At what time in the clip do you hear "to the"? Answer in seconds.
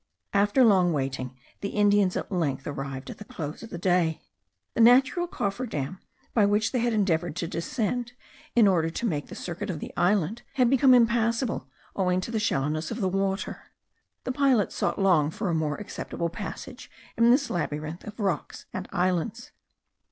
12.21-12.39